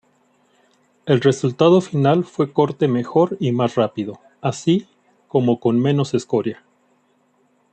El 1.05 1.21
resultado 1.21 1.79
final 1.79 2.23
fue 2.23 2.51
corte 2.51 2.87
mejor 2.87 3.37
y 3.39 3.51
más 3.51 3.75
rápido, 3.75 4.19
así 4.41 4.87
como 5.27 5.59
con 5.59 5.79
menos 5.79 6.15
escoria. 6.15 6.63